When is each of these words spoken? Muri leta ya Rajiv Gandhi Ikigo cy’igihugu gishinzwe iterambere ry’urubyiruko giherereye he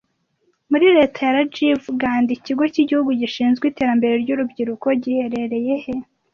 Muri 0.71 0.85
leta 0.97 1.19
ya 1.25 1.35
Rajiv 1.37 1.81
Gandhi 2.01 2.31
Ikigo 2.37 2.63
cy’igihugu 2.73 3.09
gishinzwe 3.21 3.63
iterambere 3.67 4.13
ry’urubyiruko 4.23 4.85
giherereye 5.03 5.75
he 5.83 5.93